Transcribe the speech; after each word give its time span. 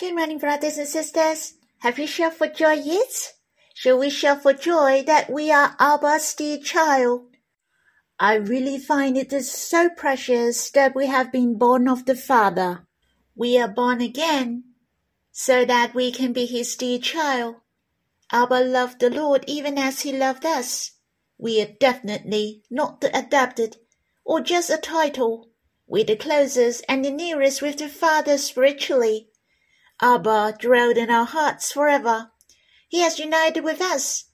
Good 0.00 0.16
morning, 0.16 0.38
brothers 0.38 0.78
and 0.78 0.88
sisters. 0.88 1.56
Have 1.80 1.98
you 1.98 2.06
shouted 2.06 2.38
for 2.38 2.46
joy 2.46 2.72
yet? 2.72 3.34
Shall 3.74 3.98
we 3.98 4.08
shout 4.08 4.42
for 4.42 4.54
joy 4.54 5.02
that 5.02 5.28
we 5.28 5.52
are 5.52 5.76
Abba's 5.78 6.32
dear 6.32 6.56
child? 6.56 7.26
I 8.18 8.36
really 8.36 8.78
find 8.78 9.18
it 9.18 9.30
is 9.30 9.52
so 9.52 9.90
precious 9.90 10.70
that 10.70 10.94
we 10.94 11.08
have 11.08 11.30
been 11.30 11.58
born 11.58 11.86
of 11.86 12.06
the 12.06 12.14
Father. 12.14 12.86
We 13.34 13.58
are 13.58 13.68
born 13.68 14.00
again 14.00 14.64
so 15.32 15.66
that 15.66 15.94
we 15.94 16.10
can 16.12 16.32
be 16.32 16.46
his 16.46 16.74
dear 16.76 16.98
child. 16.98 17.56
Abba 18.32 18.64
loved 18.64 19.00
the 19.00 19.10
Lord 19.10 19.44
even 19.46 19.76
as 19.76 20.00
he 20.00 20.16
loved 20.16 20.46
us. 20.46 20.92
We 21.36 21.60
are 21.60 21.76
definitely 21.78 22.62
not 22.70 23.02
the 23.02 23.14
adopted 23.14 23.76
or 24.24 24.40
just 24.40 24.70
a 24.70 24.78
title. 24.78 25.50
We're 25.86 26.04
the 26.04 26.16
closest 26.16 26.86
and 26.88 27.04
the 27.04 27.10
nearest 27.10 27.60
with 27.60 27.76
the 27.76 27.90
Father 27.90 28.38
spiritually. 28.38 29.29
Abba 30.02 30.56
dwelled 30.58 30.96
in 30.96 31.10
our 31.10 31.26
hearts 31.26 31.72
forever. 31.72 32.30
He 32.88 33.00
has 33.00 33.18
united 33.18 33.62
with 33.62 33.80
us. 33.80 34.24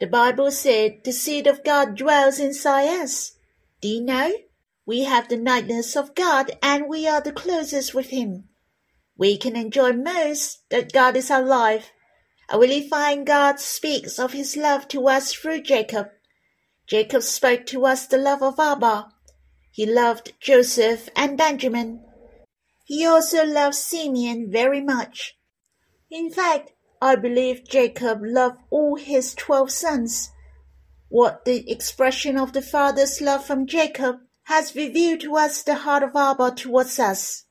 The 0.00 0.06
Bible 0.06 0.50
said 0.50 1.04
the 1.04 1.12
seed 1.12 1.46
of 1.46 1.64
God 1.64 1.96
dwells 1.96 2.38
inside 2.38 2.88
us. 2.88 3.32
Do 3.80 3.88
you 3.88 4.00
know? 4.00 4.32
We 4.86 5.04
have 5.04 5.28
the 5.28 5.36
niceness 5.36 5.96
of 5.96 6.14
God 6.14 6.52
and 6.62 6.88
we 6.88 7.06
are 7.06 7.20
the 7.20 7.32
closest 7.32 7.94
with 7.94 8.10
Him. 8.10 8.48
We 9.16 9.36
can 9.36 9.56
enjoy 9.56 9.92
most 9.92 10.68
that 10.70 10.92
God 10.92 11.16
is 11.16 11.30
our 11.30 11.42
life. 11.42 11.92
I 12.48 12.56
really 12.56 12.88
find 12.88 13.26
God 13.26 13.60
speaks 13.60 14.18
of 14.18 14.32
His 14.32 14.56
love 14.56 14.88
to 14.88 15.08
us 15.08 15.32
through 15.32 15.62
Jacob. 15.62 16.08
Jacob 16.86 17.22
spoke 17.22 17.66
to 17.66 17.84
us 17.86 18.06
the 18.06 18.18
love 18.18 18.42
of 18.42 18.58
Abba. 18.58 19.12
He 19.70 19.84
loved 19.84 20.32
Joseph 20.40 21.08
and 21.14 21.36
Benjamin. 21.36 22.07
He 22.88 23.04
also 23.04 23.44
loved 23.44 23.74
Simeon 23.74 24.50
very 24.50 24.80
much. 24.80 25.36
In 26.10 26.30
fact, 26.30 26.72
I 27.02 27.16
believe 27.16 27.68
Jacob 27.68 28.20
loved 28.22 28.62
all 28.70 28.96
his 28.96 29.34
twelve 29.34 29.70
sons. 29.70 30.30
What 31.10 31.44
the 31.44 31.70
expression 31.70 32.38
of 32.38 32.54
the 32.54 32.62
father's 32.62 33.20
love 33.20 33.44
from 33.44 33.66
Jacob 33.66 34.20
has 34.44 34.74
revealed 34.74 35.20
to 35.20 35.36
us 35.36 35.62
the 35.62 35.74
heart 35.74 36.02
of 36.02 36.16
Abba 36.16 36.52
towards 36.52 36.98
us. 36.98 37.44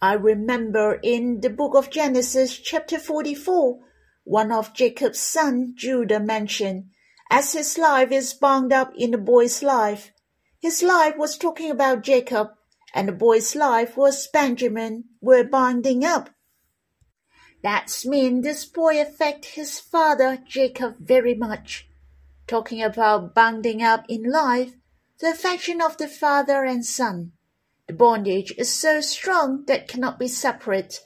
I 0.00 0.14
remember 0.14 0.98
in 1.02 1.42
the 1.42 1.50
book 1.50 1.74
of 1.74 1.90
Genesis 1.90 2.56
chapter 2.56 2.98
44, 2.98 3.78
one 4.24 4.50
of 4.50 4.72
Jacob's 4.72 5.20
sons, 5.20 5.74
Judah 5.74 6.18
mentioned, 6.18 6.86
as 7.30 7.52
his 7.52 7.76
life 7.76 8.10
is 8.10 8.32
bound 8.32 8.72
up 8.72 8.94
in 8.96 9.10
the 9.10 9.18
boy's 9.18 9.62
life. 9.62 10.12
His 10.62 10.82
life 10.82 11.18
was 11.18 11.36
talking 11.36 11.70
about 11.70 12.04
Jacob 12.04 12.52
and 12.94 13.08
the 13.08 13.12
boy's 13.12 13.54
life 13.54 13.96
was 13.96 14.26
Benjamin 14.26 15.04
were 15.20 15.44
binding 15.44 16.04
up. 16.04 16.30
That's 17.62 18.06
mean 18.06 18.40
this 18.40 18.64
boy 18.64 19.00
affect 19.00 19.44
his 19.44 19.78
father 19.78 20.38
Jacob 20.46 20.96
very 20.98 21.34
much. 21.34 21.88
Talking 22.46 22.82
about 22.82 23.34
binding 23.34 23.82
up 23.82 24.04
in 24.08 24.24
life, 24.24 24.72
the 25.20 25.30
affection 25.30 25.82
of 25.82 25.98
the 25.98 26.08
father 26.08 26.64
and 26.64 26.84
son. 26.84 27.32
The 27.86 27.94
bondage 27.94 28.54
is 28.56 28.72
so 28.72 29.00
strong 29.00 29.64
that 29.66 29.88
cannot 29.88 30.18
be 30.18 30.28
separate. 30.28 31.00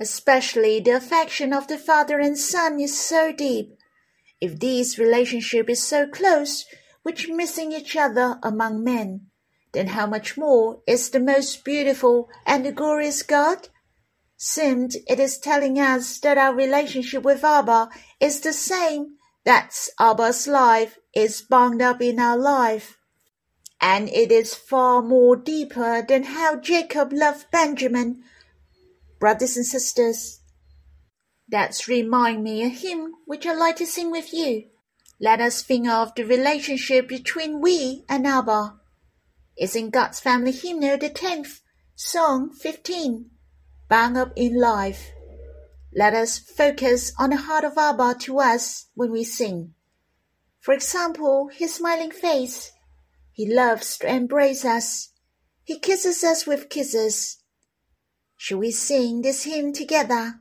Especially 0.00 0.80
the 0.80 0.90
affection 0.90 1.52
of 1.52 1.68
the 1.68 1.78
father 1.78 2.18
and 2.18 2.36
son 2.36 2.80
is 2.80 3.00
so 3.00 3.32
deep. 3.32 3.78
If 4.40 4.58
this 4.58 4.98
relationship 4.98 5.70
is 5.70 5.82
so 5.82 6.06
close, 6.06 6.66
which 7.02 7.28
missing 7.28 7.72
each 7.72 7.96
other 7.96 8.38
among 8.42 8.82
men, 8.82 9.26
then 9.76 9.88
how 9.88 10.06
much 10.06 10.38
more 10.38 10.80
is 10.86 11.10
the 11.10 11.20
most 11.20 11.62
beautiful 11.62 12.30
and 12.46 12.64
the 12.64 12.72
glorious 12.72 13.22
God? 13.22 13.68
Since 14.38 14.96
it 15.06 15.20
is 15.20 15.36
telling 15.36 15.78
us 15.78 16.18
that 16.20 16.38
our 16.38 16.54
relationship 16.54 17.22
with 17.22 17.44
Abba 17.44 17.90
is 18.18 18.40
the 18.40 18.54
same, 18.54 19.16
that 19.44 19.88
Abba's 20.00 20.48
life 20.48 20.98
is 21.14 21.42
bound 21.42 21.82
up 21.82 22.00
in 22.00 22.18
our 22.18 22.38
life. 22.38 22.96
And 23.78 24.08
it 24.08 24.32
is 24.32 24.54
far 24.54 25.02
more 25.02 25.36
deeper 25.36 26.00
than 26.00 26.22
how 26.22 26.56
Jacob 26.56 27.12
loved 27.12 27.50
Benjamin. 27.50 28.24
Brothers 29.20 29.58
and 29.58 29.66
sisters, 29.66 30.40
that's 31.46 31.86
remind 31.86 32.42
me 32.42 32.62
a 32.62 32.68
hymn 32.68 33.12
which 33.26 33.44
I 33.44 33.52
like 33.52 33.76
to 33.76 33.86
sing 33.86 34.10
with 34.10 34.32
you. 34.32 34.64
Let 35.20 35.42
us 35.42 35.62
think 35.62 35.86
of 35.86 36.14
the 36.14 36.24
relationship 36.24 37.08
between 37.08 37.60
we 37.60 38.04
and 38.08 38.26
Abba 38.26 38.80
is 39.56 39.74
in 39.74 39.90
God's 39.90 40.20
Family 40.20 40.52
Hymnal, 40.52 40.98
the 40.98 41.10
10th, 41.10 41.60
Song 41.94 42.50
15, 42.52 43.30
Bound 43.88 44.16
Up 44.16 44.32
in 44.36 44.60
Life. 44.60 45.10
Let 45.94 46.12
us 46.12 46.38
focus 46.38 47.12
on 47.18 47.30
the 47.30 47.36
heart 47.36 47.64
of 47.64 47.78
Abba 47.78 48.16
to 48.20 48.38
us 48.38 48.86
when 48.94 49.10
we 49.10 49.24
sing. 49.24 49.72
For 50.60 50.74
example, 50.74 51.48
his 51.52 51.74
smiling 51.74 52.10
face. 52.10 52.72
He 53.32 53.50
loves 53.50 53.96
to 53.98 54.12
embrace 54.12 54.64
us. 54.64 55.12
He 55.64 55.78
kisses 55.78 56.22
us 56.22 56.46
with 56.46 56.68
kisses. 56.68 57.38
Shall 58.36 58.58
we 58.58 58.72
sing 58.72 59.22
this 59.22 59.44
hymn 59.44 59.72
together? 59.72 60.40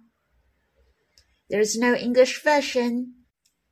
There 1.50 1.62
is 1.62 1.78
no 1.78 1.94
English 1.94 2.44
version, 2.44 3.14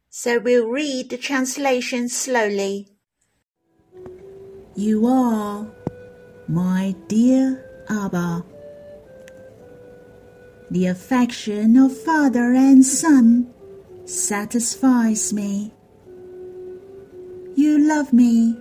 so 0.10 0.40
we'll 0.40 0.68
read 0.68 1.10
the 1.10 1.18
translation 1.18 2.08
slowly. 2.08 2.93
You 4.76 5.06
are 5.06 5.68
my 6.48 6.96
dear 7.08 7.64
Abba. 7.90 8.44
The 10.72 10.88
affection 10.88 11.78
of 11.78 11.96
father 11.96 12.54
and 12.54 12.84
son 12.84 13.54
satisfies 14.06 15.32
me. 15.32 15.72
You 17.56 17.88
love 17.88 18.14
me 18.14 18.58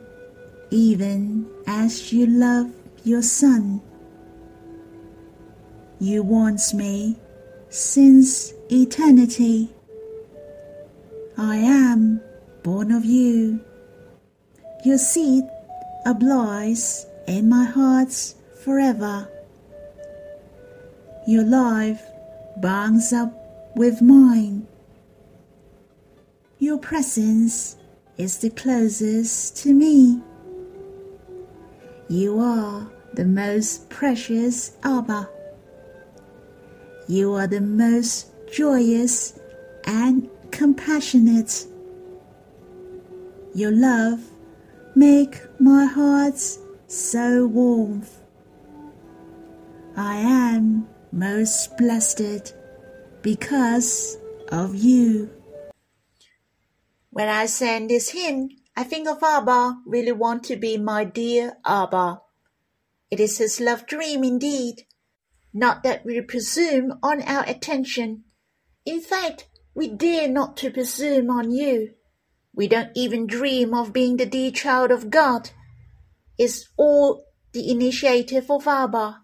even 0.71 1.47
as 1.67 2.13
you 2.13 2.27
love 2.27 2.71
your 3.05 3.23
son. 3.23 3.81
You 5.99 6.23
want 6.23 6.61
me 6.75 7.17
since 7.71 8.53
eternity. 8.71 9.71
I 11.39 11.57
am 11.57 12.21
born 12.63 12.93
of 12.93 13.07
you. 13.07 13.61
Your 14.85 14.99
seed 14.99 15.45
abides 16.05 17.07
in 17.27 17.49
my 17.49 17.65
heart 17.65 18.35
forever. 18.65 19.29
Your 21.27 21.45
life 21.45 22.03
bonds 22.57 23.13
up 23.13 23.33
with 23.77 24.03
mine. 24.03 24.67
Your 26.59 26.79
presence 26.79 27.77
is 28.17 28.39
the 28.39 28.51
closest 28.51 29.57
to 29.59 29.73
me. 29.73 30.21
You 32.09 32.39
are 32.41 32.91
the 33.15 33.25
most 33.25 33.89
precious 33.89 34.77
Abba. 34.85 35.29
You 37.09 37.35
are 37.35 37.47
the 37.47 37.61
most 37.61 38.33
joyous 38.53 39.39
and 39.85 40.29
compassionate. 40.51 41.67
Your 43.55 43.73
love 43.73 44.21
make 44.95 45.41
my 45.59 45.87
heart 45.87 46.39
so 46.87 47.47
warm. 47.47 48.03
I 49.97 50.17
am 50.17 50.89
most 51.13 51.77
blessed 51.77 52.55
because 53.23 54.19
of 54.49 54.75
you. 54.75 55.31
When 57.11 57.29
I 57.29 57.47
sing 57.47 57.89
this 57.89 58.11
hymn, 58.11 58.49
I 58.75 58.85
think 58.85 59.07
of 59.07 59.23
Abba 59.23 59.81
really 59.87 60.13
want 60.13 60.45
to 60.45 60.57
be 60.57 60.79
my 60.79 61.05
dear 61.05 61.59
Abba. 61.65 62.23
It 63.11 63.21
is 63.21 63.37
his 63.39 63.61
love 63.61 63.87
dream 63.87 64.25
indeed. 64.25 64.87
Not 65.53 65.83
that 65.83 66.05
we 66.07 66.21
presume 66.23 66.99
on 67.03 67.21
our 67.23 67.45
attention. 67.47 68.25
In 68.87 69.01
fact, 69.01 69.49
we 69.75 69.89
dare 69.89 70.29
not 70.29 70.57
to 70.59 70.71
presume 70.71 71.29
on 71.29 71.51
you. 71.51 71.95
We 72.55 72.69
don't 72.69 72.91
even 72.95 73.27
dream 73.27 73.73
of 73.73 73.93
being 73.93 74.17
the 74.17 74.27
dear 74.27 74.51
child 74.51 74.91
of 74.91 75.11
God. 75.11 75.51
It's 76.39 76.69
all 76.77 77.25
the 77.53 77.71
initiative 77.71 78.51
of 78.51 78.67
Abba. 78.67 79.23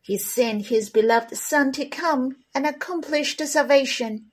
He 0.00 0.16
sent 0.16 0.66
his 0.66 0.90
beloved 0.90 1.36
Son 1.36 1.72
to 1.72 1.86
come 1.86 2.36
and 2.54 2.66
accomplish 2.66 3.36
the 3.36 3.46
salvation. 3.46 4.30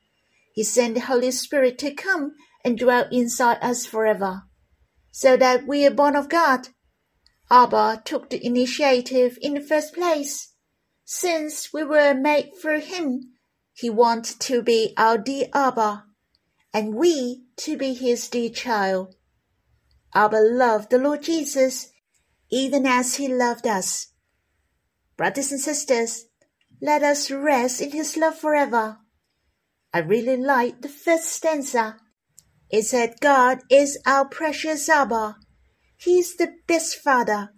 He 0.53 0.63
sent 0.63 0.95
the 0.95 1.01
Holy 1.01 1.31
Spirit 1.31 1.77
to 1.80 1.94
come 1.94 2.33
and 2.63 2.77
dwell 2.77 3.07
inside 3.12 3.59
us 3.62 3.86
forever, 3.86 4.44
so 5.12 5.38
that 5.38 5.68
we 5.68 5.85
are 5.85 5.92
born 5.92 6.15
of 6.15 6.30
God. 6.30 6.69
Abba 7.51 8.01
took 8.06 8.30
the 8.30 8.45
initiative 8.45 9.38
in 9.42 9.53
the 9.53 9.62
first 9.62 9.94
place. 9.94 10.53
Since 11.03 11.74
we 11.74 11.83
were 11.83 12.13
made 12.13 12.51
through 12.62 12.81
him, 12.81 13.33
he 13.74 13.89
wants 13.89 14.35
to 14.35 14.62
be 14.62 14.94
our 14.97 15.18
dear 15.18 15.47
Abba 15.53 16.06
and 16.74 16.95
we 16.95 17.44
to 17.57 17.77
be 17.77 17.94
his 17.94 18.27
dear 18.27 18.50
child. 18.50 19.16
Abba 20.13 20.38
loved 20.38 20.89
the 20.89 20.98
Lord 20.98 21.24
Jesus 21.24 21.92
even 22.51 22.86
as 22.86 23.16
he 23.16 23.27
loved 23.27 23.68
us. 23.68 24.07
Brothers 25.18 25.51
and 25.51 25.62
sisters, 25.62 26.25
let 26.81 27.04
us 27.04 27.30
rest 27.30 27.81
in 27.81 27.92
his 27.92 28.16
love 28.16 28.38
forever. 28.38 29.00
I 29.94 30.00
really 30.00 30.38
like 30.38 30.81
the 30.81 30.89
first 30.89 31.25
stanza. 31.25 31.98
It 32.69 32.83
said, 32.83 33.19
God 33.19 33.60
is 33.69 33.98
our 34.06 34.25
precious 34.25 34.88
Abba. 34.88 35.36
He 35.98 36.19
is 36.19 36.38
the 36.38 36.54
best 36.68 36.95
father, 36.98 37.50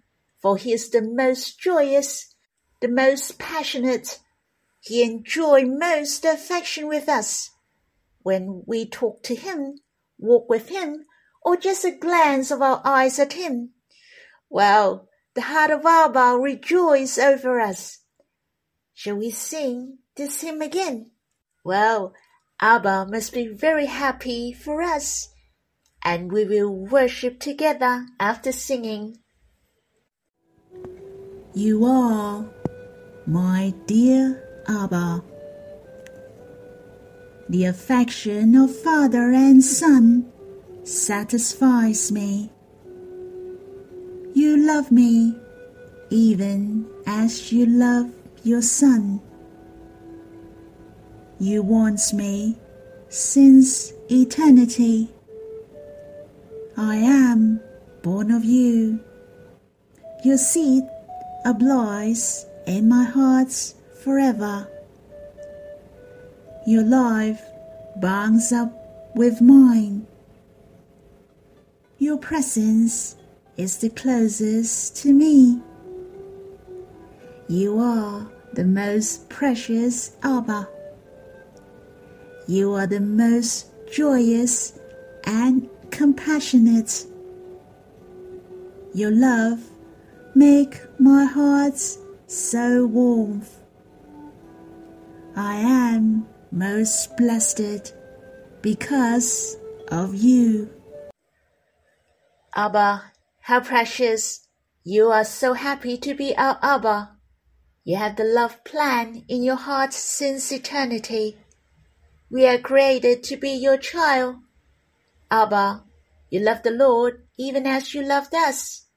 for 0.42 0.58
he 0.58 0.74
is 0.74 0.90
the 0.90 1.02
most 1.02 1.60
joyous, 1.60 2.34
the 2.82 2.88
most 2.88 3.38
passionate. 3.38 4.20
He 4.80 5.04
enjoys 5.04 5.68
most 5.68 6.26
affection 6.26 6.88
with 6.88 7.08
us. 7.08 7.51
When 8.24 8.64
we 8.68 8.88
talk 8.88 9.24
to 9.24 9.36
him, 9.36 9.80
walk 10.18 10.50
with 10.50 10.70
him, 10.70 11.06
or 11.44 11.58
just 11.58 11.84
a 11.84 11.92
glance 11.92 12.52
of 12.52 12.62
our 12.62 12.82
eyes 12.86 13.18
at 13.20 13.34
him, 13.34 13.72
well, 14.50 15.08
the 15.34 15.42
heart 15.42 15.72
of 15.72 15.86
Abba 15.86 16.38
rejoices 16.38 17.18
over 17.18 17.60
us. 17.60 18.00
Shall 18.94 19.16
we 19.16 19.32
sing 19.32 20.00
this 20.16 20.42
hymn 20.42 20.62
again? 20.62 21.12
Well, 21.64 22.14
Abba 22.60 23.08
must 23.10 23.34
be 23.34 23.48
very 23.48 23.88
happy 23.88 24.54
for 24.54 24.82
us, 24.82 25.30
and 26.04 26.32
we 26.32 26.46
will 26.46 26.70
worship 26.70 27.40
together 27.40 28.06
after 28.20 28.52
singing. 28.52 29.18
You 31.54 31.86
are 31.86 32.46
my 33.26 33.74
dear 33.88 34.64
Abba. 34.68 35.24
The 37.52 37.66
affection 37.66 38.56
of 38.56 38.74
father 38.74 39.34
and 39.34 39.62
son 39.62 40.32
satisfies 40.86 42.10
me. 42.10 42.50
You 44.34 44.56
love 44.56 44.90
me 44.90 45.36
even 46.10 46.88
as 47.06 47.52
you 47.52 47.66
love 47.66 48.10
your 48.44 48.62
son. 48.62 49.20
You 51.42 51.62
want 51.62 52.14
me 52.14 52.56
since 53.10 53.92
eternity. 54.10 55.10
I 56.78 56.96
am 56.96 57.60
born 58.02 58.32
of 58.32 58.46
you. 58.46 59.02
Your 60.24 60.38
seed 60.38 60.84
abides 61.44 62.46
in 62.66 62.88
my 62.88 63.04
heart 63.04 63.52
forever. 64.02 64.70
Your 66.66 66.84
life 66.84 67.42
bonds 67.96 68.52
up 68.52 68.72
with 69.16 69.42
mine. 69.42 70.06
Your 71.98 72.18
presence 72.18 73.16
is 73.58 73.78
the 73.80 73.90
closest 73.90 74.96
to 74.98 75.12
me. 75.12 75.60
You 77.48 77.80
are 77.80 78.32
the 78.54 78.64
most 78.64 79.28
precious 79.28 80.16
Abba. 80.24 80.70
You 82.48 82.74
are 82.74 82.88
the 82.88 83.00
most 83.00 83.72
joyous 83.92 84.80
and 85.26 85.68
compassionate. 85.90 87.06
Your 88.94 89.12
love 89.12 89.60
make 90.36 90.80
my 91.00 91.26
heart 91.26 91.80
so 92.28 92.86
warm. 92.86 93.42
I 95.36 95.56
am 95.56 96.28
most 96.52 97.16
blessed 97.18 97.94
because 98.62 99.58
of 99.88 100.14
you. 100.14 100.70
Abba, 102.56 103.12
how 103.40 103.62
precious! 103.62 104.48
You 104.84 105.12
are 105.12 105.24
so 105.24 105.54
happy 105.54 105.98
to 105.98 106.14
be 106.14 106.36
our 106.36 106.60
Abba. 106.62 107.16
You 107.84 107.98
have 107.98 108.16
the 108.16 108.24
love 108.24 108.64
plan 108.64 109.24
in 109.28 109.44
your 109.44 109.56
heart 109.56 109.94
since 109.94 110.52
eternity. 110.52 111.38
We 112.30 112.46
are 112.48 112.58
created 112.58 113.24
to 113.26 113.38
be 113.38 113.52
your 113.52 113.78
child. 113.78 114.38
Abba, 115.30 115.84
you 116.30 116.40
love 116.40 116.64
the 116.64 116.72
Lord 116.72 117.24
even 117.38 117.66
as 117.66 117.94
you 117.94 118.04
loved 118.04 118.36
us. 118.36 118.88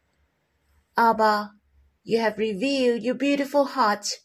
Abba, 0.96 1.52
you 2.02 2.18
have 2.18 2.38
revealed 2.38 3.02
your 3.02 3.14
beautiful 3.14 3.64
heart. 3.64 4.20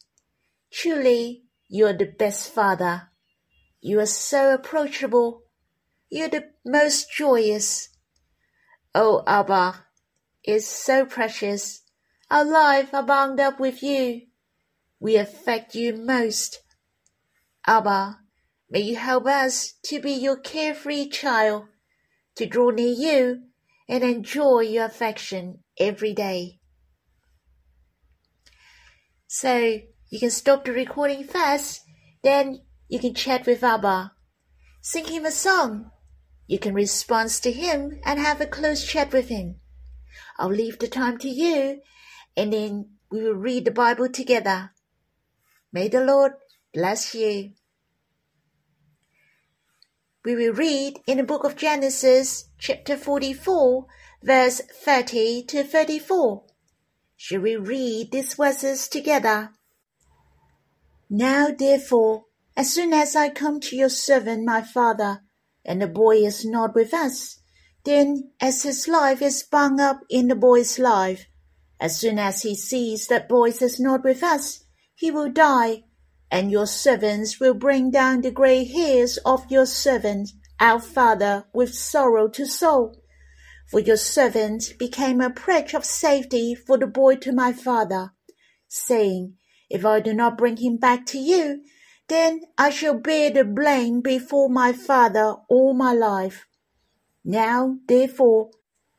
Truly, 0.72 1.44
you 1.68 1.86
are 1.86 1.92
the 1.92 2.06
best 2.06 2.50
father. 2.50 3.09
You 3.80 4.00
are 4.00 4.06
so 4.06 4.54
approachable. 4.54 5.44
You 6.10 6.24
are 6.24 6.28
the 6.28 6.50
most 6.64 7.10
joyous. 7.10 7.88
Oh, 8.94 9.22
Abba, 9.26 9.86
is 10.44 10.66
so 10.66 11.06
precious. 11.06 11.82
Our 12.30 12.44
life 12.44 12.92
are 12.92 13.02
bound 13.02 13.40
up 13.40 13.58
with 13.58 13.82
you. 13.82 14.22
We 14.98 15.16
affect 15.16 15.74
you 15.74 15.96
most. 15.96 16.60
Abba, 17.66 18.18
may 18.68 18.80
you 18.80 18.96
help 18.96 19.26
us 19.26 19.74
to 19.84 20.00
be 20.00 20.12
your 20.12 20.36
carefree 20.36 21.08
child, 21.08 21.64
to 22.36 22.46
draw 22.46 22.70
near 22.70 22.94
you 22.94 23.42
and 23.88 24.04
enjoy 24.04 24.60
your 24.60 24.84
affection 24.84 25.64
every 25.78 26.12
day. 26.12 26.60
So 29.26 29.80
you 30.10 30.18
can 30.18 30.30
stop 30.30 30.64
the 30.64 30.72
recording 30.72 31.24
first, 31.24 31.82
then 32.22 32.62
you 32.90 32.98
can 32.98 33.14
chat 33.14 33.46
with 33.46 33.62
Abba. 33.62 34.12
Sing 34.80 35.06
him 35.06 35.24
a 35.24 35.30
song. 35.30 35.92
You 36.48 36.58
can 36.58 36.74
respond 36.74 37.30
to 37.30 37.52
him 37.52 38.00
and 38.04 38.18
have 38.18 38.40
a 38.40 38.46
close 38.46 38.84
chat 38.84 39.12
with 39.12 39.28
him. 39.28 39.60
I'll 40.36 40.50
leave 40.50 40.80
the 40.80 40.88
time 40.88 41.16
to 41.18 41.28
you, 41.28 41.82
and 42.36 42.52
then 42.52 42.96
we 43.10 43.22
will 43.22 43.34
read 43.34 43.64
the 43.64 43.70
Bible 43.70 44.08
together. 44.08 44.72
May 45.72 45.86
the 45.86 46.04
Lord 46.04 46.32
bless 46.74 47.14
you. 47.14 47.52
We 50.24 50.34
will 50.34 50.52
read 50.52 50.98
in 51.06 51.18
the 51.18 51.22
book 51.22 51.44
of 51.44 51.54
Genesis, 51.54 52.48
chapter 52.58 52.96
44, 52.96 53.86
verse 54.24 54.60
30 54.84 55.44
to 55.44 55.62
34. 55.62 56.42
Shall 57.16 57.40
we 57.40 57.54
read 57.54 58.10
these 58.10 58.34
verses 58.34 58.88
together? 58.88 59.52
Now, 61.08 61.50
therefore, 61.56 62.24
as 62.60 62.74
soon 62.74 62.92
as 62.92 63.16
I 63.16 63.30
come 63.30 63.58
to 63.60 63.74
your 63.74 63.88
servant 63.88 64.44
my 64.44 64.60
father, 64.60 65.22
and 65.64 65.80
the 65.80 65.86
boy 65.86 66.16
is 66.16 66.44
not 66.44 66.74
with 66.74 66.92
us, 66.92 67.40
then, 67.84 68.32
as 68.38 68.64
his 68.64 68.86
life 68.86 69.22
is 69.22 69.42
bound 69.42 69.80
up 69.80 70.00
in 70.10 70.28
the 70.28 70.34
boy's 70.34 70.78
life, 70.78 71.24
as 71.80 71.96
soon 71.98 72.18
as 72.18 72.42
he 72.42 72.54
sees 72.54 73.06
that 73.06 73.30
boy 73.30 73.48
is 73.48 73.80
not 73.80 74.04
with 74.04 74.22
us, 74.22 74.64
he 74.94 75.10
will 75.10 75.30
die, 75.30 75.84
and 76.30 76.50
your 76.50 76.66
servants 76.66 77.40
will 77.40 77.54
bring 77.54 77.90
down 77.90 78.20
the 78.20 78.30
grey 78.30 78.64
hairs 78.64 79.16
of 79.24 79.50
your 79.50 79.64
servant, 79.64 80.28
our 80.60 80.80
father, 80.80 81.46
with 81.54 81.74
sorrow 81.74 82.28
to 82.28 82.44
Sheol. 82.44 82.94
For 83.70 83.80
your 83.80 83.96
servant 83.96 84.74
became 84.78 85.22
a 85.22 85.30
pledge 85.30 85.72
of 85.72 85.86
safety 85.86 86.54
for 86.54 86.76
the 86.76 86.86
boy 86.86 87.16
to 87.24 87.32
my 87.32 87.54
father, 87.54 88.12
saying, 88.68 89.38
If 89.70 89.86
I 89.86 90.00
do 90.00 90.12
not 90.12 90.36
bring 90.36 90.58
him 90.58 90.76
back 90.76 91.06
to 91.06 91.18
you, 91.18 91.62
then 92.10 92.40
I 92.58 92.70
shall 92.70 92.98
bear 92.98 93.30
the 93.30 93.44
blame 93.44 94.00
before 94.00 94.50
my 94.50 94.72
father 94.72 95.36
all 95.48 95.72
my 95.74 95.92
life. 95.92 96.46
Now, 97.24 97.76
therefore, 97.86 98.50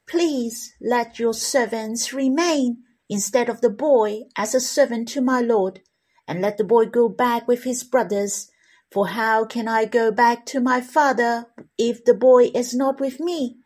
please 0.07 0.73
let 0.81 1.19
your 1.19 1.33
servants 1.33 2.13
remain 2.13 2.83
instead 3.09 3.49
of 3.49 3.59
the 3.59 3.69
boy 3.69 4.21
as 4.37 4.55
a 4.55 4.61
servant 4.61 5.09
to 5.09 5.21
my 5.21 5.41
lord, 5.41 5.81
and 6.25 6.41
let 6.41 6.57
the 6.57 6.63
boy 6.63 6.85
go 6.85 7.09
back 7.09 7.47
with 7.49 7.65
his 7.65 7.83
brothers. 7.83 8.49
For 8.89 9.09
how 9.09 9.43
can 9.43 9.67
I 9.67 9.85
go 9.85 10.11
back 10.11 10.45
to 10.47 10.61
my 10.61 10.79
father 10.79 11.47
if 11.77 12.05
the 12.05 12.13
boy 12.13 12.51
is 12.55 12.73
not 12.73 13.01
with 13.01 13.19
me? 13.19 13.57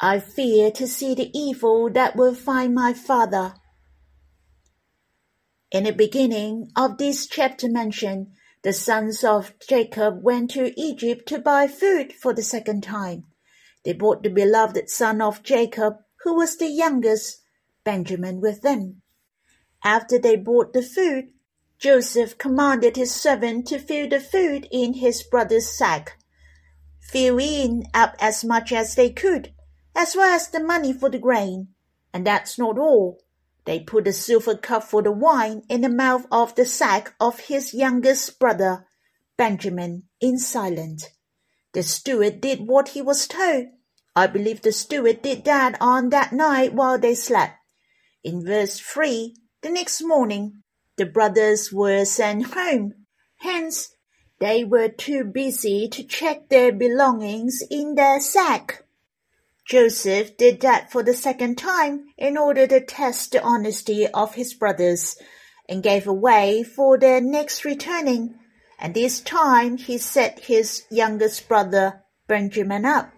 I 0.00 0.20
fear 0.20 0.70
to 0.72 0.86
see 0.86 1.16
the 1.16 1.36
evil 1.36 1.90
that 1.90 2.14
will 2.14 2.34
find 2.34 2.74
my 2.74 2.92
father. 2.92 3.54
In 5.72 5.84
the 5.84 5.92
beginning 5.92 6.70
of 6.76 6.98
this 6.98 7.26
chapter 7.26 7.68
mentioned, 7.68 8.28
the 8.68 8.72
sons 8.74 9.24
of 9.24 9.54
Jacob 9.66 10.22
went 10.22 10.50
to 10.50 10.78
Egypt 10.78 11.26
to 11.26 11.38
buy 11.38 11.66
food 11.66 12.12
for 12.12 12.34
the 12.34 12.42
second 12.42 12.82
time. 12.82 13.24
They 13.82 13.94
brought 13.94 14.22
the 14.22 14.28
beloved 14.28 14.90
son 14.90 15.22
of 15.22 15.42
Jacob, 15.42 15.94
who 16.22 16.34
was 16.34 16.58
the 16.58 16.68
youngest, 16.68 17.40
Benjamin, 17.82 18.42
with 18.42 18.60
them. 18.60 19.00
After 19.82 20.18
they 20.18 20.36
bought 20.36 20.74
the 20.74 20.82
food, 20.82 21.28
Joseph 21.78 22.36
commanded 22.36 22.96
his 22.96 23.14
servant 23.14 23.66
to 23.68 23.78
fill 23.78 24.06
the 24.06 24.20
food 24.20 24.68
in 24.70 24.92
his 24.92 25.22
brother's 25.22 25.70
sack. 25.70 26.18
Fill 27.00 27.38
in 27.38 27.84
up 27.94 28.16
as 28.20 28.44
much 28.44 28.70
as 28.70 28.96
they 28.96 29.08
could, 29.08 29.54
as 29.96 30.14
well 30.14 30.34
as 30.34 30.48
the 30.48 30.60
money 30.62 30.92
for 30.92 31.08
the 31.08 31.18
grain. 31.18 31.68
And 32.12 32.26
that's 32.26 32.58
not 32.58 32.78
all. 32.78 33.18
They 33.68 33.80
put 33.80 34.08
a 34.08 34.14
silver 34.14 34.56
cup 34.56 34.84
for 34.84 35.02
the 35.02 35.12
wine 35.12 35.62
in 35.68 35.82
the 35.82 35.90
mouth 35.90 36.24
of 36.32 36.54
the 36.54 36.64
sack 36.64 37.12
of 37.20 37.38
his 37.38 37.74
youngest 37.74 38.38
brother, 38.38 38.86
Benjamin, 39.36 40.04
in 40.22 40.38
silence. 40.38 41.10
The 41.74 41.82
steward 41.82 42.40
did 42.40 42.66
what 42.66 42.88
he 42.88 43.02
was 43.02 43.26
told. 43.26 43.66
I 44.16 44.26
believe 44.26 44.62
the 44.62 44.72
steward 44.72 45.20
did 45.20 45.44
that 45.44 45.76
on 45.82 46.08
that 46.08 46.32
night 46.32 46.72
while 46.72 46.98
they 46.98 47.14
slept. 47.14 47.58
In 48.24 48.42
verse 48.42 48.80
3, 48.80 49.36
the 49.60 49.68
next 49.68 50.00
morning, 50.00 50.62
the 50.96 51.04
brothers 51.04 51.70
were 51.70 52.06
sent 52.06 52.54
home. 52.54 52.94
Hence, 53.40 53.90
they 54.40 54.64
were 54.64 54.88
too 54.88 55.24
busy 55.24 55.88
to 55.88 56.04
check 56.04 56.48
their 56.48 56.72
belongings 56.72 57.62
in 57.70 57.96
their 57.96 58.18
sack. 58.18 58.86
Joseph 59.68 60.38
did 60.38 60.62
that 60.62 60.90
for 60.90 61.02
the 61.02 61.12
second 61.12 61.58
time 61.58 62.06
in 62.16 62.38
order 62.38 62.66
to 62.66 62.80
test 62.80 63.32
the 63.32 63.42
honesty 63.42 64.06
of 64.06 64.34
his 64.34 64.54
brothers 64.54 65.18
and 65.68 65.82
gave 65.82 66.06
away 66.06 66.62
for 66.62 66.98
their 66.98 67.20
next 67.20 67.66
returning. 67.66 68.34
And 68.78 68.94
this 68.94 69.20
time 69.20 69.76
he 69.76 69.98
set 69.98 70.40
his 70.46 70.84
youngest 70.90 71.48
brother 71.48 72.02
Benjamin 72.26 72.86
up 72.86 73.12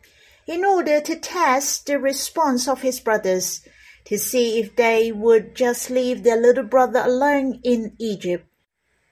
in 0.44 0.64
order 0.64 1.00
to 1.00 1.20
test 1.20 1.86
the 1.86 2.00
response 2.00 2.66
of 2.66 2.82
his 2.82 2.98
brothers 2.98 3.60
to 4.06 4.18
see 4.18 4.58
if 4.58 4.74
they 4.74 5.12
would 5.12 5.54
just 5.54 5.88
leave 5.88 6.24
their 6.24 6.40
little 6.40 6.64
brother 6.64 7.02
alone 7.04 7.60
in 7.62 7.94
Egypt. 8.00 8.44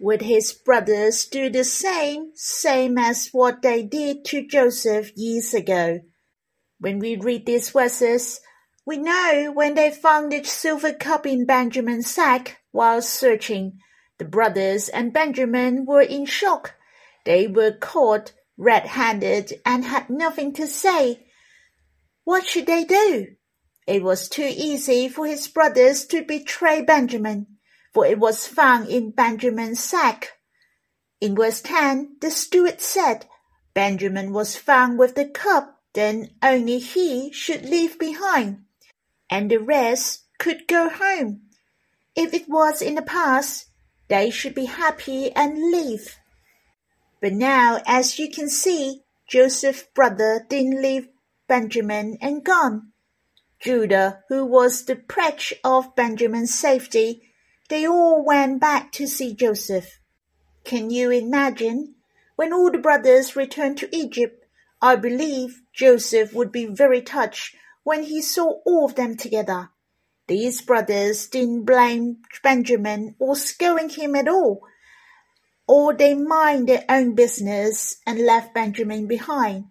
Would 0.00 0.22
his 0.22 0.52
brothers 0.52 1.24
do 1.24 1.50
the 1.50 1.62
same, 1.62 2.32
same 2.34 2.98
as 2.98 3.28
what 3.30 3.62
they 3.62 3.84
did 3.84 4.24
to 4.26 4.44
Joseph 4.44 5.12
years 5.16 5.54
ago? 5.54 6.00
When 6.80 7.00
we 7.00 7.16
read 7.16 7.44
these 7.44 7.70
verses, 7.70 8.40
we 8.86 8.98
know 8.98 9.50
when 9.52 9.74
they 9.74 9.90
found 9.90 10.30
the 10.30 10.44
silver 10.44 10.92
cup 10.92 11.26
in 11.26 11.44
Benjamin's 11.44 12.10
sack 12.10 12.58
while 12.70 13.02
searching, 13.02 13.80
the 14.18 14.24
brothers 14.24 14.88
and 14.88 15.12
Benjamin 15.12 15.86
were 15.86 16.02
in 16.02 16.24
shock. 16.24 16.74
They 17.24 17.48
were 17.48 17.72
caught 17.72 18.32
red-handed 18.56 19.60
and 19.66 19.84
had 19.84 20.08
nothing 20.08 20.52
to 20.54 20.66
say. 20.66 21.26
What 22.24 22.46
should 22.46 22.66
they 22.66 22.84
do? 22.84 23.34
It 23.86 24.02
was 24.02 24.28
too 24.28 24.48
easy 24.48 25.08
for 25.08 25.26
his 25.26 25.48
brothers 25.48 26.06
to 26.06 26.24
betray 26.24 26.82
Benjamin, 26.82 27.58
for 27.92 28.06
it 28.06 28.18
was 28.18 28.46
found 28.46 28.88
in 28.88 29.10
Benjamin's 29.10 29.82
sack. 29.82 30.32
In 31.20 31.34
verse 31.34 31.60
10, 31.60 32.18
the 32.20 32.30
steward 32.30 32.80
said, 32.80 33.26
Benjamin 33.74 34.32
was 34.32 34.56
found 34.56 34.98
with 34.98 35.14
the 35.14 35.24
cup 35.24 35.77
then 35.98 36.30
only 36.44 36.78
he 36.78 37.32
should 37.32 37.64
leave 37.64 37.98
behind, 37.98 38.62
and 39.28 39.50
the 39.50 39.58
rest 39.58 40.22
could 40.38 40.68
go 40.68 40.88
home. 40.88 41.40
If 42.14 42.32
it 42.32 42.48
was 42.48 42.80
in 42.80 42.94
the 42.94 43.02
past, 43.02 43.66
they 44.06 44.30
should 44.30 44.54
be 44.54 44.66
happy 44.66 45.32
and 45.32 45.72
leave. 45.72 46.16
But 47.20 47.32
now, 47.32 47.82
as 47.84 48.16
you 48.16 48.30
can 48.30 48.48
see, 48.48 49.02
Joseph's 49.26 49.86
brother 49.92 50.46
didn't 50.48 50.80
leave 50.80 51.08
Benjamin 51.48 52.16
and 52.20 52.44
gone. 52.44 52.92
Judah, 53.58 54.22
who 54.28 54.46
was 54.46 54.84
the 54.84 54.94
pledge 54.94 55.52
of 55.64 55.96
Benjamin's 55.96 56.54
safety, 56.54 57.22
they 57.68 57.88
all 57.88 58.24
went 58.24 58.60
back 58.60 58.92
to 58.92 59.08
see 59.08 59.34
Joseph. 59.34 59.98
Can 60.62 60.90
you 60.90 61.10
imagine? 61.10 61.96
When 62.36 62.52
all 62.52 62.70
the 62.70 62.78
brothers 62.78 63.34
returned 63.34 63.78
to 63.78 63.94
Egypt, 63.94 64.37
I 64.80 64.96
believe 64.96 65.62
Joseph 65.72 66.32
would 66.32 66.52
be 66.52 66.66
very 66.66 67.02
touched 67.02 67.56
when 67.82 68.04
he 68.04 68.22
saw 68.22 68.60
all 68.64 68.84
of 68.84 68.94
them 68.94 69.16
together. 69.16 69.70
These 70.28 70.62
brothers 70.62 71.26
didn't 71.26 71.64
blame 71.64 72.18
Benjamin 72.42 73.16
or 73.18 73.34
scolding 73.34 73.88
him 73.88 74.14
at 74.14 74.28
all, 74.28 74.60
or 75.66 75.94
they 75.94 76.14
mind 76.14 76.68
their 76.68 76.84
own 76.88 77.14
business 77.14 77.96
and 78.06 78.20
left 78.20 78.54
Benjamin 78.54 79.06
behind, 79.06 79.64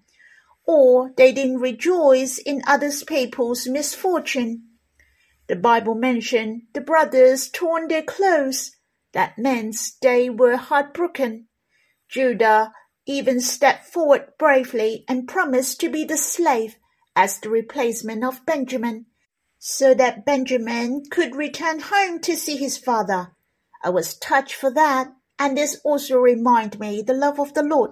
or 0.65 1.13
they 1.15 1.31
didn't 1.31 1.59
rejoice 1.59 2.39
in 2.39 2.63
other 2.67 2.91
people's 3.07 3.67
misfortune. 3.67 4.63
The 5.47 5.55
Bible 5.55 5.95
mentioned 5.95 6.63
the 6.73 6.81
brothers 6.81 7.49
torn 7.49 7.87
their 7.87 8.03
clothes. 8.03 8.71
That 9.13 9.37
meant 9.37 9.77
they 10.01 10.29
were 10.29 10.57
heartbroken. 10.57 11.47
Judah 12.09 12.73
even 13.07 13.39
stepped 13.39 13.85
forward 13.85 14.33
bravely 14.37 15.05
and 15.07 15.27
promised 15.27 15.79
to 15.79 15.89
be 15.89 16.03
the 16.03 16.17
slave 16.17 16.75
as 17.15 17.39
the 17.39 17.49
replacement 17.49 18.23
of 18.23 18.45
Benjamin, 18.45 19.05
so 19.57 19.93
that 19.93 20.25
Benjamin 20.25 21.03
could 21.09 21.35
return 21.35 21.79
home 21.79 22.19
to 22.19 22.35
see 22.35 22.57
his 22.57 22.77
father. 22.77 23.31
I 23.83 23.89
was 23.89 24.17
touched 24.17 24.53
for 24.53 24.71
that, 24.73 25.07
and 25.39 25.57
this 25.57 25.79
also 25.83 26.17
reminded 26.17 26.79
me 26.79 27.01
the 27.01 27.13
love 27.13 27.39
of 27.39 27.53
the 27.53 27.63
Lord. 27.63 27.91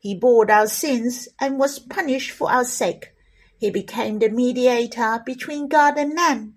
He 0.00 0.14
bore 0.14 0.50
our 0.50 0.66
sins 0.66 1.28
and 1.40 1.58
was 1.58 1.78
punished 1.78 2.32
for 2.32 2.50
our 2.50 2.64
sake. 2.64 3.12
He 3.58 3.70
became 3.70 4.18
the 4.18 4.28
mediator 4.28 5.22
between 5.24 5.68
God 5.68 5.96
and 5.96 6.14
man. 6.14 6.54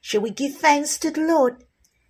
Shall 0.00 0.20
we 0.22 0.30
give 0.30 0.56
thanks 0.56 0.98
to 0.98 1.10
the 1.10 1.22
Lord? 1.22 1.64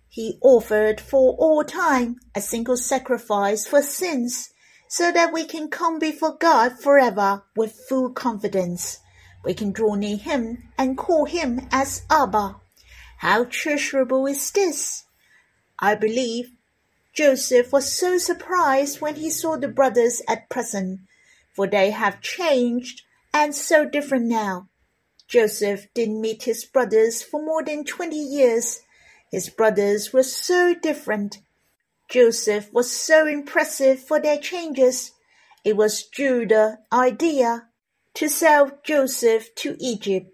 He 0.07 0.39
offered 0.41 0.99
for 0.99 1.35
all 1.37 1.63
time 1.63 2.17
a 2.33 2.41
single 2.41 2.77
sacrifice 2.77 3.67
for 3.67 3.81
sins 3.81 4.49
so 4.91 5.11
that 5.11 5.31
we 5.31 5.45
can 5.45 5.69
come 5.69 5.99
before 5.99 6.35
God 6.35 6.79
forever 6.79 7.43
with 7.55 7.85
full 7.87 8.09
confidence. 8.09 8.97
We 9.45 9.53
can 9.53 9.71
draw 9.71 9.93
near 9.93 10.17
Him 10.17 10.71
and 10.79 10.97
call 10.97 11.25
Him 11.25 11.67
as 11.71 12.01
Abba. 12.09 12.55
How 13.19 13.45
treasurable 13.45 14.25
is 14.25 14.49
this? 14.49 15.05
I 15.77 15.93
believe 15.93 16.51
Joseph 17.13 17.71
was 17.71 17.93
so 17.93 18.17
surprised 18.17 18.99
when 18.99 19.15
he 19.15 19.29
saw 19.29 19.57
the 19.57 19.67
brothers 19.67 20.23
at 20.27 20.49
present, 20.49 21.01
for 21.53 21.67
they 21.67 21.91
have 21.91 22.21
changed 22.21 23.03
and 23.31 23.53
so 23.53 23.85
different 23.85 24.25
now. 24.25 24.69
Joseph 25.27 25.85
didn't 25.93 26.19
meet 26.19 26.43
his 26.43 26.65
brothers 26.65 27.21
for 27.21 27.45
more 27.45 27.63
than 27.63 27.85
twenty 27.85 28.17
years. 28.17 28.79
His 29.31 29.49
brothers 29.49 30.11
were 30.11 30.23
so 30.23 30.73
different 30.73 31.37
Joseph 32.09 32.73
was 32.73 32.91
so 32.91 33.27
impressive 33.27 33.99
for 33.99 34.19
their 34.19 34.39
changes. 34.39 35.11
It 35.63 35.77
was 35.77 36.07
Judah's 36.07 36.77
idea 36.91 37.67
to 38.15 38.27
sell 38.27 38.71
Joseph 38.83 39.53
to 39.55 39.77
Egypt. 39.79 40.31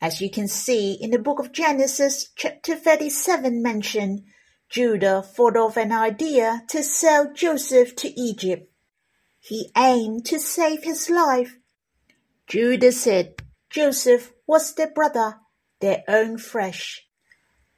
As 0.00 0.22
you 0.22 0.30
can 0.30 0.48
see 0.48 0.94
in 0.94 1.10
the 1.10 1.18
book 1.18 1.38
of 1.38 1.52
Genesis, 1.52 2.30
chapter 2.34 2.74
37 2.74 3.62
mentioned, 3.62 4.22
Judah 4.70 5.20
thought 5.20 5.58
of 5.58 5.76
an 5.76 5.92
idea 5.92 6.62
to 6.68 6.82
sell 6.82 7.34
Joseph 7.34 7.94
to 7.96 8.08
Egypt. 8.18 8.72
He 9.40 9.70
aimed 9.76 10.24
to 10.26 10.38
save 10.38 10.84
his 10.84 11.10
life. 11.10 11.58
Judah 12.46 12.92
said 12.92 13.34
Joseph 13.68 14.32
was 14.46 14.74
their 14.74 14.90
brother, 14.90 15.36
their 15.80 16.02
own 16.08 16.38
flesh 16.38 17.09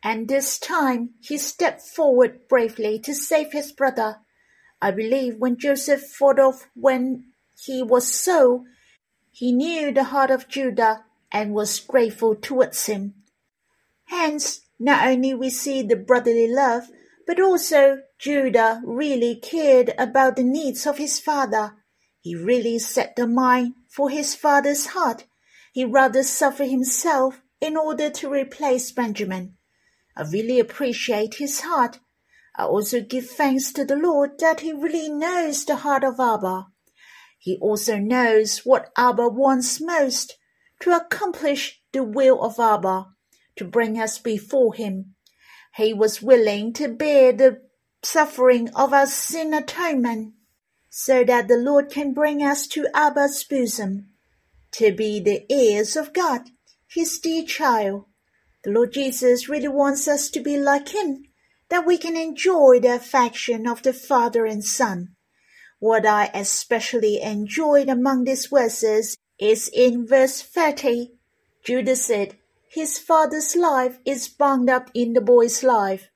and 0.03 0.29
this 0.29 0.59
time 0.59 1.11
he 1.21 1.39
stepped 1.39 1.83
forward 1.83 2.49
bravely 2.49 2.99
to 2.99 3.15
save 3.15 3.53
his 3.53 3.73
brother. 3.73 4.19
I 4.81 4.91
believe 4.91 5.37
when 5.39 5.59
Joseph 5.59 6.03
thought 6.11 6.41
of 6.41 6.67
when 6.75 7.27
he 7.57 7.83
was 7.83 8.13
so, 8.13 8.65
he 9.31 9.53
knew 9.53 9.93
the 9.93 10.05
heart 10.05 10.31
of 10.31 10.49
Judah 10.49 11.05
and 11.31 11.55
was 11.55 11.79
grateful 11.79 12.35
towards 12.35 12.87
him. 12.87 13.15
Hence, 14.07 14.61
not 14.79 15.07
only 15.07 15.33
we 15.35 15.51
see 15.51 15.83
the 15.83 15.97
brotherly 15.97 16.49
love, 16.49 16.89
but 17.27 17.41
also 17.41 18.03
Judah 18.19 18.83
really 18.85 19.37
cared 19.37 19.95
about 19.97 20.37
the 20.37 20.43
needs 20.43 20.87
of 20.87 20.99
his 20.99 21.21
father. 21.21 21.77
He 22.21 22.35
really 22.35 22.79
set 22.81 23.15
the 23.15 23.29
mind 23.29 23.75
for 23.89 24.11
his 24.11 24.35
father's 24.35 24.87
heart. 24.87 25.27
He 25.73 25.85
rather 25.85 26.23
suffered 26.23 26.69
himself 26.69 27.41
in 27.61 27.77
order 27.77 28.11
to 28.11 28.29
replace 28.29 28.91
Benjamin. 28.91 29.57
I 30.17 30.23
really 30.23 30.59
appreciate 30.61 31.35
his 31.35 31.61
heart. 31.61 32.01
I 32.57 32.65
also 32.65 33.01
give 33.01 33.31
thanks 33.31 33.73
to 33.73 33.85
the 33.85 33.97
Lord 33.97 34.39
that 34.41 34.61
he 34.61 34.73
really 34.73 35.09
knows 35.09 35.65
the 35.65 35.77
heart 35.77 36.05
of 36.05 36.21
Abba. 36.21 36.67
He 37.39 37.59
also 37.59 37.97
knows 37.97 38.59
what 38.59 38.93
Abba 38.97 39.29
wants 39.29 39.81
most 39.81 40.37
to 40.81 40.95
accomplish 40.95 41.81
the 41.93 42.03
will 42.03 42.43
of 42.43 42.61
Abba, 42.61 43.07
to 43.57 43.65
bring 43.65 43.99
us 43.99 44.19
before 44.19 44.75
him. 44.75 45.15
He 45.77 45.95
was 45.95 46.21
willing 46.21 46.73
to 46.75 46.89
bear 46.89 47.33
the 47.33 47.63
suffering 48.03 48.69
of 48.75 48.93
our 48.93 49.07
sin 49.07 49.55
atonement 49.55 50.35
so 50.91 51.25
that 51.25 51.49
the 51.49 51.57
Lord 51.57 51.91
can 51.91 52.13
bring 52.13 52.43
us 52.43 52.67
to 52.69 52.87
Abba's 52.95 53.45
bosom, 53.45 54.11
to 54.73 54.93
be 54.93 55.21
the 55.21 55.47
heirs 55.51 55.97
of 55.97 56.13
God, 56.13 56.51
his 56.87 57.19
dear 57.19 57.45
child. 57.45 58.05
The 58.65 58.71
Lord 58.71 58.93
Jesus 58.93 59.49
really 59.49 59.69
wants 59.69 60.07
us 60.07 60.31
to 60.31 60.41
be 60.41 60.57
like 60.57 60.91
Him, 60.91 61.25
that 61.69 61.87
we 61.87 61.99
can 61.99 62.17
enjoy 62.17 62.79
the 62.81 62.95
affection 62.95 63.67
of 63.67 63.83
the 63.83 63.93
Father 63.93 64.47
and 64.47 64.65
Son. 64.65 65.17
What 65.81 66.07
I 66.07 66.31
especially 66.33 67.21
enjoyed 67.21 67.89
among 67.89 68.25
these 68.25 68.47
verses 68.47 69.17
is 69.39 69.69
in 69.75 70.07
verse 70.07 70.41
30. 70.41 71.11
Judah 71.65 71.97
said, 71.97 72.39
His 72.71 72.99
father's 72.99 73.57
life 73.57 73.99
is 74.05 74.29
bound 74.29 74.71
up 74.71 74.91
in 74.95 75.15
the 75.15 75.21
boy's 75.21 75.65
life. 75.65 76.09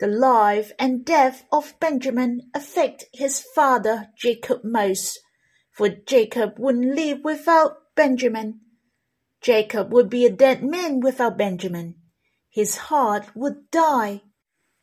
The 0.00 0.08
life 0.08 0.72
and 0.78 1.04
death 1.04 1.44
of 1.52 1.78
Benjamin 1.78 2.50
affect 2.52 3.04
his 3.12 3.40
father 3.54 4.08
Jacob 4.18 4.64
most, 4.64 5.20
for 5.70 5.88
Jacob 5.88 6.58
wouldn't 6.58 6.96
live 6.96 7.20
without 7.22 7.94
Benjamin, 7.94 8.60
Jacob 9.44 9.92
would 9.92 10.08
be 10.08 10.24
a 10.24 10.30
dead 10.30 10.64
man 10.64 11.00
without 11.00 11.36
Benjamin. 11.36 11.96
His 12.48 12.76
heart 12.88 13.36
would 13.36 13.70
die. 13.70 14.22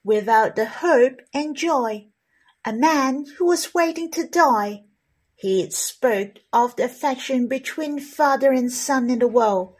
without 0.03 0.55
the 0.55 0.65
hope 0.65 1.19
and 1.33 1.55
joy, 1.55 2.07
a 2.65 2.73
man 2.73 3.25
who 3.37 3.45
was 3.47 3.73
waiting 3.73 4.11
to 4.11 4.27
die. 4.27 4.83
He 5.35 5.69
spoke 5.71 6.37
of 6.53 6.75
the 6.75 6.85
affection 6.85 7.47
between 7.47 7.99
father 7.99 8.51
and 8.51 8.71
son 8.71 9.09
in 9.09 9.19
the 9.19 9.27
world, 9.27 9.75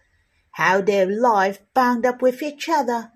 how 0.53 0.81
their 0.81 1.05
life 1.05 1.59
bound 1.73 2.05
up 2.05 2.21
with 2.21 2.41
each 2.41 2.67
other, 2.67 3.11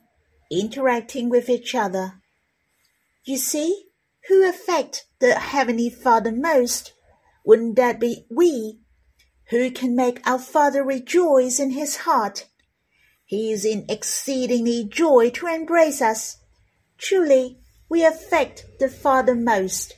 interacting 0.51 1.29
with 1.29 1.50
each 1.50 1.74
other. 1.74 2.22
You 3.24 3.38
see, 3.38 3.86
who 4.27 4.48
affect 4.48 5.07
the 5.19 5.34
Heavenly 5.34 5.89
Father 5.89 6.31
most? 6.31 6.93
Wouldn't 7.43 7.75
that 7.77 8.00
be 8.00 8.25
we? 8.29 8.81
Who 9.49 9.69
can 9.69 9.95
make 9.95 10.25
our 10.27 10.39
Father 10.39 10.83
rejoice 10.83 11.59
in 11.59 11.71
his 11.71 11.97
heart? 11.97 12.47
He 13.25 13.51
is 13.51 13.63
in 13.63 13.85
exceedingly 13.89 14.85
joy 14.85 15.29
to 15.31 15.47
embrace 15.47 16.01
us. 16.01 16.37
Truly, 16.97 17.59
we 17.87 18.03
affect 18.03 18.65
the 18.79 18.89
Father 18.89 19.35
most. 19.35 19.93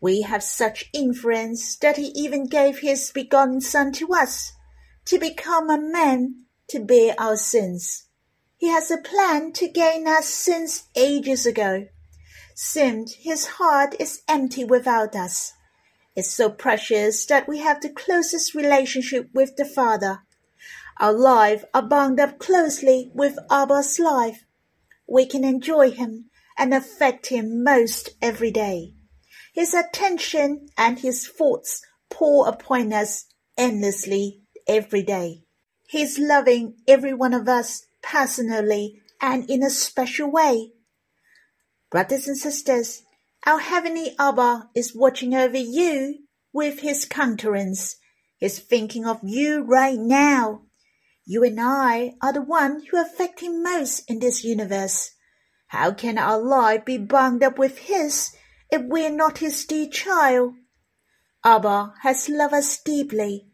We 0.00 0.22
have 0.22 0.42
such 0.42 0.88
influence 0.94 1.76
that 1.76 1.98
he 1.98 2.06
even 2.14 2.46
gave 2.46 2.78
his 2.78 3.10
begotten 3.12 3.60
Son 3.60 3.92
to 3.92 4.14
us, 4.14 4.52
to 5.06 5.18
become 5.18 5.68
a 5.68 5.78
man 5.80 6.46
to 6.68 6.80
bear 6.80 7.14
our 7.18 7.36
sins. 7.36 8.06
He 8.56 8.68
has 8.68 8.90
a 8.90 8.98
plan 8.98 9.52
to 9.52 9.68
gain 9.68 10.06
us 10.06 10.26
since 10.26 10.84
ages 10.94 11.44
ago. 11.44 11.88
Since 12.54 13.14
his 13.14 13.46
heart 13.46 13.94
is 13.98 14.22
empty 14.28 14.64
without 14.64 15.14
us. 15.14 15.52
It's 16.20 16.28
so 16.28 16.50
precious 16.50 17.24
that 17.24 17.48
we 17.48 17.60
have 17.60 17.80
the 17.80 17.88
closest 17.88 18.54
relationship 18.54 19.30
with 19.32 19.56
the 19.56 19.64
Father. 19.64 20.18
Our 20.98 21.14
lives 21.14 21.64
are 21.72 21.80
bound 21.80 22.20
up 22.20 22.38
closely 22.38 23.10
with 23.14 23.38
Abba's 23.50 23.98
life. 23.98 24.44
We 25.08 25.24
can 25.24 25.44
enjoy 25.44 25.92
him 25.92 26.28
and 26.58 26.74
affect 26.74 27.28
him 27.28 27.64
most 27.64 28.10
every 28.20 28.50
day. 28.50 28.92
His 29.54 29.72
attention 29.72 30.68
and 30.76 30.98
his 30.98 31.26
thoughts 31.26 31.80
pour 32.10 32.46
upon 32.46 32.92
us 32.92 33.24
endlessly 33.56 34.42
every 34.68 35.02
day. 35.02 35.44
He 35.88 36.02
is 36.02 36.18
loving 36.18 36.74
every 36.86 37.14
one 37.14 37.32
of 37.32 37.48
us 37.48 37.86
personally 38.02 39.00
and 39.22 39.48
in 39.48 39.62
a 39.62 39.70
special 39.70 40.30
way. 40.30 40.72
Brothers 41.90 42.28
and 42.28 42.36
sisters, 42.36 43.04
our 43.46 43.58
Heavenly 43.58 44.14
Abba 44.18 44.68
is 44.74 44.94
watching 44.94 45.34
over 45.34 45.56
you 45.56 46.18
with 46.52 46.80
his 46.80 47.06
countenance. 47.06 47.96
He's 48.38 48.58
thinking 48.58 49.06
of 49.06 49.20
you 49.22 49.62
right 49.62 49.98
now. 49.98 50.62
You 51.24 51.44
and 51.44 51.58
I 51.58 52.14
are 52.20 52.34
the 52.34 52.42
one 52.42 52.84
who 52.90 53.00
affect 53.00 53.40
him 53.40 53.62
most 53.62 54.10
in 54.10 54.18
this 54.18 54.44
universe. 54.44 55.12
How 55.68 55.92
can 55.92 56.18
our 56.18 56.38
life 56.38 56.84
be 56.84 56.98
bound 56.98 57.42
up 57.42 57.58
with 57.58 57.78
his 57.78 58.36
if 58.70 58.82
we're 58.82 59.10
not 59.10 59.38
his 59.38 59.64
dear 59.64 59.88
child? 59.88 60.54
Abba 61.42 61.94
has 62.02 62.28
loved 62.28 62.52
us 62.52 62.78
deeply. 62.82 63.46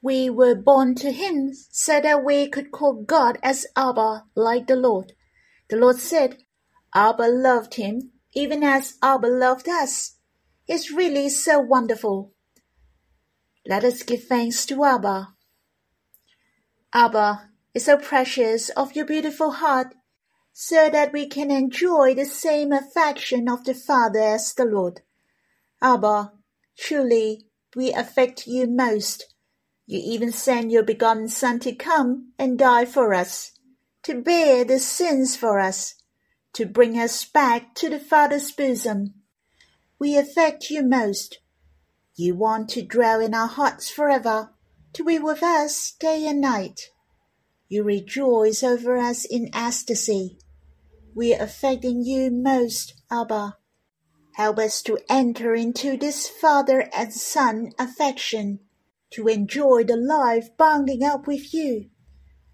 We 0.00 0.30
were 0.30 0.54
born 0.54 0.94
to 0.96 1.12
him 1.12 1.52
so 1.70 2.00
that 2.00 2.24
we 2.24 2.48
could 2.48 2.70
call 2.70 3.02
God 3.02 3.38
as 3.42 3.66
Abba 3.76 4.24
like 4.34 4.68
the 4.68 4.76
Lord. 4.76 5.12
The 5.68 5.76
Lord 5.76 5.96
said, 5.96 6.38
Abba 6.94 7.24
loved 7.28 7.74
him 7.74 8.12
even 8.34 8.62
as 8.62 8.94
Abba 9.02 9.26
loved 9.26 9.68
us. 9.68 10.16
It's 10.66 10.90
really 10.90 11.28
so 11.28 11.58
wonderful. 11.58 12.32
Let 13.66 13.84
us 13.84 14.02
give 14.02 14.24
thanks 14.24 14.64
to 14.66 14.84
Abba. 14.84 15.34
Abba 16.92 17.50
is 17.74 17.84
so 17.84 17.96
precious 17.96 18.68
of 18.70 18.96
your 18.96 19.04
beautiful 19.04 19.52
heart, 19.52 19.94
so 20.52 20.90
that 20.90 21.12
we 21.12 21.26
can 21.26 21.50
enjoy 21.50 22.14
the 22.14 22.24
same 22.24 22.72
affection 22.72 23.48
of 23.48 23.64
the 23.64 23.74
Father 23.74 24.20
as 24.20 24.52
the 24.54 24.64
Lord. 24.64 25.02
Abba, 25.80 26.32
truly 26.76 27.46
we 27.76 27.92
affect 27.92 28.46
you 28.46 28.66
most. 28.66 29.34
You 29.86 30.00
even 30.04 30.32
sent 30.32 30.70
your 30.70 30.82
begotten 30.82 31.28
Son 31.28 31.58
to 31.60 31.74
come 31.74 32.32
and 32.38 32.58
die 32.58 32.84
for 32.84 33.14
us, 33.14 33.52
to 34.04 34.20
bear 34.20 34.64
the 34.64 34.78
sins 34.78 35.36
for 35.36 35.58
us, 35.58 35.94
to 36.52 36.66
bring 36.66 36.98
us 36.98 37.24
back 37.24 37.74
to 37.76 37.88
the 37.88 37.98
Father's 37.98 38.50
bosom. 38.50 39.14
We 39.98 40.16
affect 40.16 40.70
you 40.70 40.82
most. 40.82 41.38
You 42.14 42.34
want 42.34 42.68
to 42.70 42.82
dwell 42.82 43.20
in 43.20 43.34
our 43.34 43.46
hearts 43.46 43.90
forever 43.90 44.50
to 44.94 45.04
be 45.04 45.18
with 45.18 45.42
us 45.42 45.92
day 45.92 46.26
and 46.26 46.40
night. 46.40 46.90
You 47.68 47.84
rejoice 47.84 48.62
over 48.62 48.98
us 48.98 49.24
in 49.24 49.48
ecstasy. 49.54 50.38
We 51.14 51.34
are 51.34 51.42
affecting 51.42 52.02
you 52.02 52.30
most, 52.30 52.94
Abba. 53.10 53.56
Help 54.34 54.58
us 54.58 54.82
to 54.82 54.98
enter 55.08 55.54
into 55.54 55.96
this 55.96 56.28
father 56.28 56.88
and 56.92 57.12
son 57.12 57.70
affection, 57.78 58.60
to 59.10 59.28
enjoy 59.28 59.84
the 59.84 59.96
life 59.96 60.56
bounding 60.56 61.04
up 61.04 61.26
with 61.26 61.54
you. 61.54 61.90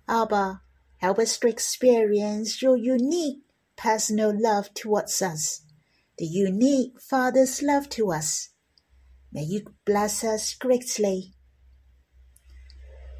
Abba, 0.09 0.61
help 0.99 1.19
us 1.19 1.39
to 1.39 1.49
experience 1.49 2.61
your 2.61 2.77
unique 2.77 3.46
personal 3.77 4.33
love 4.35 4.73
towards 4.75 5.21
us, 5.23 5.63
the 6.19 6.27
unique 6.27 7.01
Father's 7.01 7.63
love 7.63 7.89
to 7.91 8.11
us. 8.11 8.51
May 9.33 9.43
you 9.43 9.63
bless 9.85 10.25
us 10.25 10.55
greatly. 10.55 11.35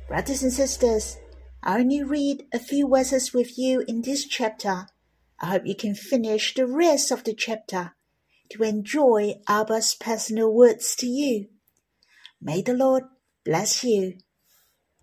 Brothers 0.09 0.43
and 0.43 0.53
sisters, 0.53 1.19
I 1.63 1.81
only 1.81 2.03
read 2.03 2.45
a 2.53 2.59
few 2.59 2.89
verses 2.89 3.35
with 3.35 3.59
you 3.59 3.85
in 3.89 4.03
this 4.03 4.25
chapter. 4.25 4.87
I 5.41 5.47
hope 5.47 5.67
you 5.67 5.75
can 5.75 5.95
finish 5.95 6.55
the 6.55 6.67
rest 6.67 7.11
of 7.11 7.25
the 7.25 7.35
chapter 7.35 7.93
to 8.51 8.63
enjoy 8.63 9.35
Abba's 9.49 9.95
personal 9.95 10.53
words 10.53 10.95
to 10.97 11.07
you. 11.07 11.49
May 12.41 12.63
the 12.63 12.75
Lord 12.75 13.05
bless 13.45 13.83
you. 13.83 14.19